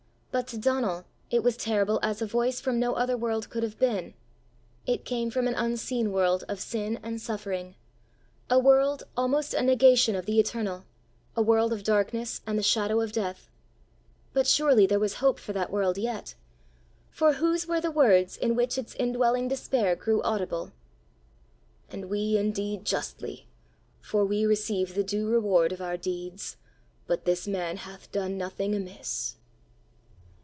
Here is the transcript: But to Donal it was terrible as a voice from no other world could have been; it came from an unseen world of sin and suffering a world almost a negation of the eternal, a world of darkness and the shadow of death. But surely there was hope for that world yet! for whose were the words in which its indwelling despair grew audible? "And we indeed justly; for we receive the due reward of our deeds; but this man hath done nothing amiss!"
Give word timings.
But 0.33 0.47
to 0.47 0.57
Donal 0.57 1.03
it 1.29 1.43
was 1.43 1.57
terrible 1.57 1.99
as 2.01 2.21
a 2.21 2.25
voice 2.25 2.61
from 2.61 2.79
no 2.79 2.93
other 2.93 3.17
world 3.17 3.49
could 3.49 3.63
have 3.63 3.77
been; 3.77 4.13
it 4.87 5.03
came 5.03 5.29
from 5.29 5.45
an 5.45 5.55
unseen 5.55 6.09
world 6.13 6.45
of 6.47 6.61
sin 6.61 6.99
and 7.03 7.19
suffering 7.19 7.75
a 8.49 8.57
world 8.57 9.03
almost 9.17 9.53
a 9.53 9.61
negation 9.61 10.15
of 10.15 10.25
the 10.25 10.39
eternal, 10.39 10.85
a 11.35 11.41
world 11.41 11.73
of 11.73 11.83
darkness 11.83 12.39
and 12.47 12.57
the 12.57 12.63
shadow 12.63 13.01
of 13.01 13.11
death. 13.11 13.49
But 14.31 14.47
surely 14.47 14.87
there 14.87 15.01
was 15.01 15.15
hope 15.15 15.37
for 15.37 15.51
that 15.51 15.69
world 15.69 15.97
yet! 15.97 16.35
for 17.09 17.33
whose 17.33 17.67
were 17.67 17.81
the 17.81 17.91
words 17.91 18.37
in 18.37 18.55
which 18.55 18.77
its 18.77 18.95
indwelling 18.95 19.49
despair 19.49 19.97
grew 19.97 20.23
audible? 20.23 20.71
"And 21.89 22.09
we 22.09 22.37
indeed 22.37 22.85
justly; 22.85 23.49
for 23.99 24.23
we 24.23 24.45
receive 24.45 24.95
the 24.95 25.03
due 25.03 25.27
reward 25.27 25.73
of 25.73 25.81
our 25.81 25.97
deeds; 25.97 26.55
but 27.05 27.25
this 27.25 27.49
man 27.49 27.75
hath 27.75 28.09
done 28.13 28.37
nothing 28.37 28.73
amiss!" 28.73 29.35